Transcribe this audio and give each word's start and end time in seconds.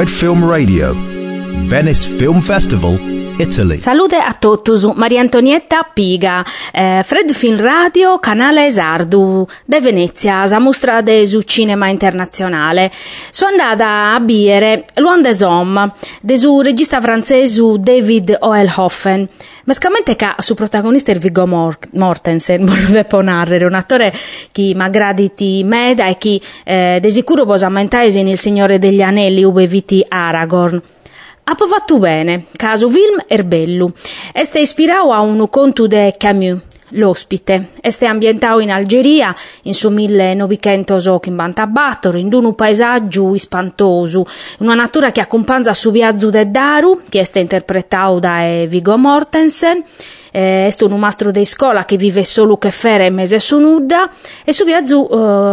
Fred 0.00 0.08
Film 0.08 0.42
Radio, 0.42 1.19
Venice 1.70 2.08
Film 2.08 2.40
Festival, 2.40 2.98
Italy. 3.38 3.78
Salute 3.78 4.16
a 4.16 4.34
tutti, 4.38 4.72
Maria 4.94 5.20
Antonietta 5.20 5.88
Piga, 5.92 6.44
eh, 6.72 7.02
Fred 7.04 7.32
Film 7.32 7.60
Radio, 7.60 8.18
canale 8.18 8.70
Sardu, 8.70 9.46
de 9.64 9.80
Venezia, 9.80 10.46
sa 10.46 10.58
mostra 10.58 11.00
de 11.00 11.24
su 11.26 11.42
cinema 11.42 11.88
internazionale. 11.88 12.90
Sono 13.30 13.52
andata 13.52 14.14
a 14.14 14.20
biere 14.20 14.86
Luan 14.94 15.22
des 15.22 15.40
Hommes, 15.42 15.92
de 16.20 16.36
regista 16.62 17.00
francese 17.00 17.62
David 17.78 18.36
Oelhoffen. 18.40 19.28
Mescamente 19.64 20.16
ca 20.16 20.34
su 20.38 20.54
protagonista 20.54 21.12
il 21.12 21.18
Viggo 21.18 21.46
Mortensen, 21.46 22.64
voleva 22.66 23.04
ponarre, 23.04 23.64
un 23.64 23.74
attore 23.74 24.12
che 24.50 24.72
magraditi 24.74 25.62
meda 25.64 26.06
e 26.06 26.18
che 26.18 26.40
eh, 26.64 26.98
de 27.00 27.10
sicuro 27.10 27.46
posamentais 27.46 28.14
in 28.14 28.28
Il 28.28 28.38
Signore 28.38 28.78
degli 28.78 29.02
Anelli 29.02 29.44
ube 29.44 29.66
viti 29.66 30.04
Aragorn. 30.08 30.82
Ha 31.50 31.56
fatto 31.66 31.98
bene, 31.98 32.44
caso 32.56 32.88
film 32.88 33.24
erbellu. 33.26 33.92
Este 34.32 34.60
ispirato 34.60 35.10
a 35.10 35.18
un 35.18 35.48
conto 35.50 35.88
de 35.88 36.14
Camus, 36.16 36.60
L'ospite. 36.90 37.70
Este 37.80 38.06
ambientato 38.06 38.60
in 38.60 38.70
Algeria, 38.70 39.34
in 39.62 39.74
1980 39.88 41.66
battor, 41.66 42.16
in 42.18 42.32
un 42.32 42.54
paesaggio 42.54 43.34
ispantoso, 43.34 44.24
una 44.58 44.74
natura 44.74 45.10
che 45.10 45.20
accompagna 45.20 45.74
su 45.74 45.90
viaggio 45.90 46.30
de 46.30 46.48
Daru, 46.48 47.00
che 47.08 47.20
è 47.20 47.38
interpretato 47.40 48.20
da 48.20 48.64
Viggo 48.68 48.96
Mortensen, 48.96 49.82
eh, 50.30 50.66
è 50.66 50.84
un 50.84 50.98
mastro 50.98 51.30
di 51.30 51.44
scuola 51.44 51.84
che 51.84 51.96
vive 51.96 52.24
solo 52.24 52.56
che 52.56 52.70
fere 52.70 53.10
mese 53.10 53.40
su 53.40 53.58
nuda 53.58 54.10
e 54.44 54.52
su 54.52 54.64
viaggio 54.64 55.08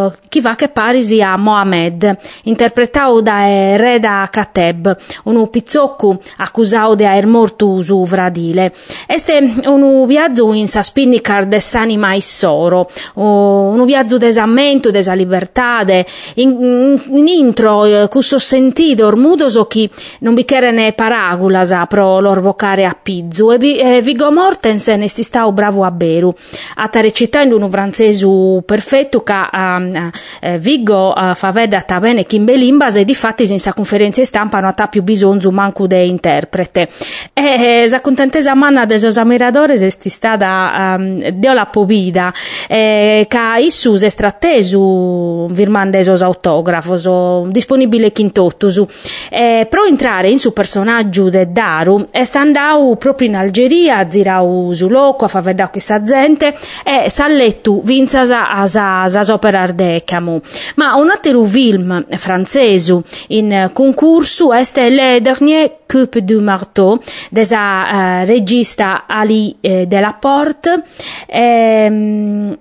eh, 0.08 0.12
chi 0.30 0.42
va 0.42 0.56
che 0.56 0.70
parisi 0.70 1.22
a 1.22 1.38
Mohamed 1.38 2.18
interpretato 2.44 3.22
da 3.22 3.48
eh, 3.48 3.78
Reda 3.78 4.28
Kateb 4.30 4.96
un 5.24 5.50
pizzocco 5.50 6.20
accusato 6.38 6.96
di 6.96 7.06
aver 7.06 7.28
morto 7.28 7.82
su 7.82 8.04
Vradile. 8.04 8.74
Este 9.08 9.38
un 9.66 10.06
viaggio 10.06 10.54
in 10.54 10.68
saspinnicar 10.68 11.46
dess'anima 11.46 12.14
issoro 12.14 12.90
un 13.16 13.84
viaggio 13.86 14.18
d'esammento 14.18 14.92
desa 14.92 15.14
libertà 15.14 15.84
de, 15.84 16.06
in, 16.36 16.50
in, 16.62 17.02
in 17.10 17.28
intro 17.28 17.86
eh, 17.86 18.08
cusso 18.08 18.40
sentido 18.40 19.08
ormudoso 19.08 19.66
chi 19.66 19.90
non 20.20 20.34
vi 20.34 20.46
ne 20.72 20.94
paragulas 20.94 21.76
pro 21.88 22.20
lor 22.20 22.42
vocare 22.42 22.86
a 22.86 22.98
pizzo 23.00 23.52
e, 23.52 23.58
vi, 23.58 23.78
e 23.78 24.02
Vigo 24.02 24.32
Morte 24.32 24.67
Mortensen 24.68 25.04
e 25.04 25.10
si 25.10 25.24
sta 25.24 25.50
bravo 25.52 25.84
a 25.84 25.92
Beru. 25.92 26.34
A 26.76 26.88
tare 26.90 27.12
città 27.12 27.42
in 27.42 27.54
un 27.54 27.70
francese 27.70 28.28
perfetto 28.66 29.24
che 29.24 29.34
uh, 29.34 30.12
uh, 30.42 30.58
Viggo 30.58 31.14
uh, 31.16 31.34
fa 31.34 31.52
vedere 31.52 31.86
bene 32.00 32.26
Kimberly 32.26 32.68
in 32.68 32.78
base 32.78 33.06
di 33.06 33.16
fatti 33.16 33.50
in 33.50 33.60
sa 33.60 33.74
conferenza 33.74 34.24
stampa 34.26 34.60
non 34.60 34.74
ha 34.76 34.88
più 34.88 35.04
bisogno 35.04 35.52
manco 35.52 35.88
de 35.88 36.04
interprete. 36.04 36.90
E 37.34 37.84
eh, 37.84 37.88
sa 37.88 38.02
contentesa 38.02 38.54
manna 38.56 38.86
de 38.86 38.98
sos 38.98 39.18
ammiradores 39.18 39.82
esti 39.82 40.10
stata 40.10 40.96
um, 40.98 41.20
de 41.32 41.54
la 41.54 41.66
povida 41.66 42.34
eh, 42.68 43.26
ca 43.30 43.58
issus 43.58 44.04
estrattesu 44.04 45.48
virmande 45.52 46.04
sos 46.04 46.22
autografos 46.22 47.08
disponibile 47.50 48.12
quintottus. 48.12 48.82
Eh, 49.30 49.68
entrare 49.88 50.30
in 50.30 50.40
su 50.40 50.52
personaggio 50.52 51.30
de 51.30 51.52
Daru 51.52 52.08
è 52.12 52.24
andau 52.34 52.98
proprio 52.98 53.28
in 53.28 53.36
Algeria, 53.36 54.10
zirau 54.10 54.57
su 54.72 54.88
loco 54.88 55.26
a 55.26 55.28
fa 55.28 55.42
vedere 55.42 55.70
questa 55.70 56.02
gente 56.02 56.56
e 56.84 57.10
sallettu 57.10 57.82
vinzas 57.84 58.32
a 58.32 58.66
sa, 58.68 59.08
sa 59.08 59.34
opera 59.34 59.68
decamu. 59.68 60.40
Ma 60.76 60.96
un 60.96 61.10
altro 61.10 61.46
film 61.46 62.06
francese 62.18 63.02
in 63.28 63.70
concorso 63.74 64.54
è 64.54 64.64
Le 64.90 65.22
Dernier 65.22 65.80
Coupe 65.88 66.24
du 66.24 66.42
Marteau 66.42 67.00
della 67.30 68.22
uh, 68.22 68.26
regista 68.26 69.06
Ali 69.08 69.56
eh, 69.62 69.88
Delaporte. 69.88 70.84
Ehm, 71.28 72.58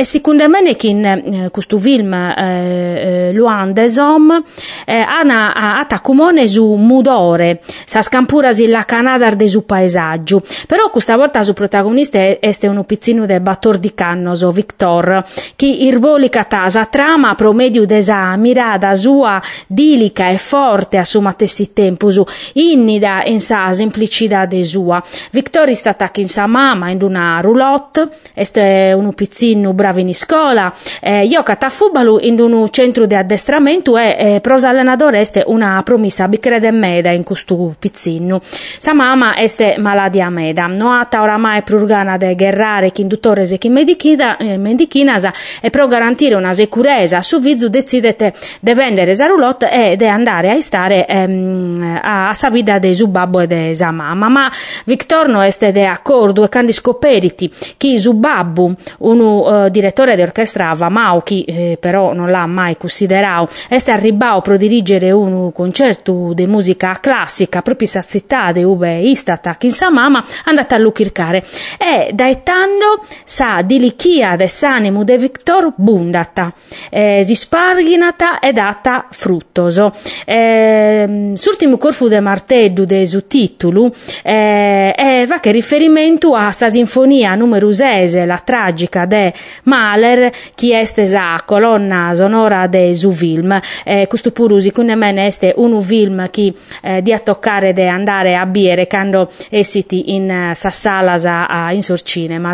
e 0.00 0.48
me 0.48 0.76
che 0.76 0.86
in 0.86 1.04
eh, 1.04 1.50
questo 1.50 1.76
film 1.76 2.14
eh, 2.14 3.28
eh, 3.28 3.32
Luan 3.34 3.74
des 3.74 3.98
Hommes 3.98 4.42
eh, 4.86 4.94
ana 4.94 5.52
ata 5.78 6.00
comune 6.00 6.48
su 6.48 6.64
mudore 6.74 7.60
sa 7.84 8.00
scampurasi 8.00 8.66
la 8.68 8.84
canadar 8.84 9.36
de 9.36 9.46
su 9.46 9.66
paesaggio. 9.66 10.42
Però 10.66 10.88
questa 10.88 11.16
volta 11.16 11.42
su 11.42 11.52
protagonista 11.52 12.18
este 12.40 12.66
un 12.66 12.82
pizzino 12.86 13.26
de 13.26 13.42
battor 13.42 13.76
di 13.76 13.92
cannoso 13.92 14.50
Victor 14.52 15.22
che 15.54 15.66
irvolica 15.66 16.44
tasa 16.44 16.86
trama 16.86 17.34
promedio 17.34 17.84
desa 17.84 18.34
mirada 18.36 18.94
sua 18.94 19.42
dilica 19.66 20.28
e 20.28 20.38
forte 20.38 20.96
a 20.96 21.04
su 21.04 21.20
matessi 21.20 21.74
tempo 21.74 22.10
su 22.10 22.24
innida 22.54 23.22
in 23.26 23.40
sa 23.40 23.70
semplicità 23.72 24.46
de 24.46 24.64
sua. 24.64 25.02
Victor 25.30 25.68
è 25.68 25.74
stata 25.74 26.10
in 26.14 26.28
sa 26.28 26.46
mamma 26.46 26.88
in 26.88 27.02
una 27.02 27.40
roulotte 27.42 28.08
este 28.32 28.94
un 28.96 29.12
pizzino 29.12 29.74
bravo 29.74 29.89
in 29.98 30.14
scuola, 30.14 30.72
eh, 31.00 31.26
gioca 31.28 31.56
a 31.58 31.68
football 31.68 32.18
in 32.22 32.40
un 32.40 32.70
centro 32.70 33.06
di 33.06 33.14
addestramento 33.14 33.96
e 33.96 34.16
eh, 34.18 34.40
pros 34.40 34.64
allenatore 34.64 35.20
este 35.20 35.44
una 35.46 35.80
promessa 35.84 36.28
bicrede 36.28 36.70
meda 36.70 37.10
in 37.10 37.24
questo 37.24 37.74
pizzino. 37.78 38.40
Sa 38.78 38.92
mamma 38.92 39.36
este 39.36 39.76
maladia 39.78 40.30
meda, 40.30 40.66
no 40.66 40.92
ata 40.92 41.20
oramai 41.22 41.62
prurgana 41.62 42.16
de 42.16 42.34
gerrare 42.34 42.90
chi 42.90 43.02
induttore 43.02 43.48
e 43.48 43.58
chi 43.58 43.68
medichina, 43.68 44.36
eh, 44.36 44.56
medichina 44.56 45.18
e 45.60 45.70
pro 45.70 45.86
garantire 45.86 46.34
una 46.34 46.54
sicurezza 46.54 47.20
su 47.22 47.40
vizu 47.40 47.68
decidete 47.68 48.32
de 48.60 48.74
vendere 48.74 49.14
sa 49.14 49.26
roulotte 49.26 49.70
e 49.70 49.96
de 49.96 50.06
andare 50.06 50.50
a 50.50 50.60
stare 50.60 51.06
ehm, 51.06 52.00
a, 52.02 52.28
a 52.28 52.34
sa 52.34 52.50
vita 52.50 52.78
de 52.78 52.94
su 52.94 53.08
babbo 53.08 53.40
e 53.40 53.46
de 53.46 53.74
sa 53.74 53.90
mamma. 53.90 54.28
Ma 54.28 54.52
Victor 54.84 55.28
no 55.28 55.42
este 55.42 55.72
de 55.72 55.86
accordo 55.86 56.44
e 56.44 56.48
candi 56.48 56.72
scoperiti 56.72 57.50
chi 57.76 57.98
su 57.98 58.14
babbo, 58.14 58.74
uno 58.98 59.68
direttore 59.68 59.70
di 59.70 59.79
orchestra 59.86 60.70
Avamau, 60.70 61.22
chi 61.22 61.44
eh, 61.44 61.76
però 61.80 62.12
non 62.12 62.30
l'ha 62.30 62.46
mai 62.46 62.76
considerato, 62.76 63.52
è 63.68 63.78
arrivato 63.86 64.40
per 64.42 64.56
dirigere 64.56 65.10
un 65.10 65.52
concerto 65.52 66.32
di 66.34 66.46
musica 66.46 66.98
classica 67.00 67.62
proprio 67.62 67.88
in 67.92 68.02
città 68.06 68.52
di 68.52 68.62
Ube 68.62 69.00
Istata, 69.00 69.56
sa 69.68 69.90
mamma, 69.90 70.24
andata 70.44 70.74
a 70.74 70.78
lucircare. 70.78 71.44
E 71.78 72.12
da 72.12 72.28
etando 72.28 73.04
sa 73.24 73.62
di 73.62 73.78
lichia 73.78 74.36
de 74.36 74.48
s'animo 74.48 75.04
de 75.04 75.16
Victor 75.18 75.72
bundata, 75.76 76.52
eh, 76.90 77.20
si 77.22 77.34
sparginata 77.34 78.38
e 78.38 78.52
data 78.52 79.06
fruttoso. 79.10 79.92
Eh, 80.24 81.32
S'ultimo 81.34 81.78
corfu 81.78 82.08
de 82.08 82.20
marteddu 82.20 82.84
de 82.84 83.06
su 83.06 83.26
titolo 83.26 83.92
eh, 84.22 84.94
eh, 84.96 85.26
va 85.26 85.40
che 85.40 85.50
riferimento 85.50 86.34
a 86.34 86.52
sa 86.52 86.68
sinfonia 86.68 87.34
numero 87.34 87.72
6, 87.72 88.26
la 88.26 88.38
tragica 88.38 89.06
de 89.06 89.32
Mahler, 89.70 90.32
chi 90.56 90.72
è 90.72 90.84
stesa 90.84 91.40
colonna 91.44 92.12
sonora 92.14 92.66
de 92.66 92.92
su 92.94 93.12
film. 93.12 93.58
Eh, 93.84 94.06
questo 94.08 94.32
pure 94.32 94.60
secondo 94.60 94.96
me 94.96 95.14
è 95.14 95.52
un 95.56 95.80
film 95.80 96.28
che 96.30 96.52
eh, 96.82 97.02
di 97.02 97.12
a 97.12 97.20
toccare 97.20 97.72
de 97.72 97.86
andare 97.86 98.34
a 98.34 98.46
biere 98.46 98.88
quando 98.88 99.30
esiti 99.48 100.14
in 100.14 100.50
uh, 100.50 100.54
sa 100.54 100.70
sala 100.70 101.14
a, 101.48 101.70
in 101.72 101.82
sor 101.82 102.02
cinema. 102.02 102.52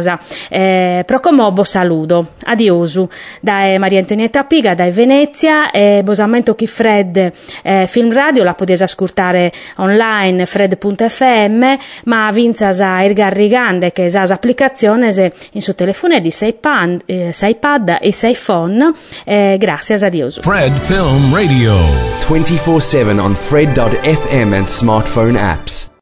Eh, 0.51 1.05
pro 1.07 1.21
comobo 1.21 1.65
saludo. 1.65 2.33
Adiosu. 2.45 3.09
Da 3.41 3.65
eh, 3.65 3.79
Maria 3.79 4.01
Antonietta 4.01 4.45
Piga, 4.45 4.75
da 4.75 4.89
Venezia, 4.91 5.71
e 5.71 6.03
bosamento 6.05 6.55
chi 6.55 6.67
Fred 6.67 7.33
eh, 7.63 7.87
Film 7.89 8.13
Radio 8.13 8.45
la 8.45 8.55
potete 8.55 8.85
ascoltare 8.85 9.51
online 9.77 10.45
fred.fm, 10.45 11.77
ma 12.05 12.31
vinzas 12.31 12.81
a 12.81 13.03
Irgar 13.03 13.33
Rigande 13.33 13.93
che 13.93 14.07
è 14.07 14.23
applicazione 14.29 15.33
in 15.53 15.63
suo 15.63 15.75
telefono 15.75 16.19
di 16.19 16.31
6 16.31 16.53
pan, 16.55 16.96
eh, 17.05 17.33
iPad 17.41 17.99
e 18.01 18.13
sei 18.13 18.35
phone. 18.35 18.93
Eh, 19.25 19.57
gracias 19.59 20.03
a 20.03 20.09
Dios. 20.09 20.41
Fred 20.43 20.73
Film 20.81 21.35
Radio. 21.35 21.75
24-7 22.21 23.21
on 23.21 23.35
fred.fm 23.35 24.55
and 24.55 24.67
smartphone 24.67 25.37
apps. 25.37 25.91